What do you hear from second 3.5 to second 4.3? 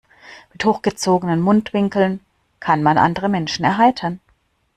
erheitern.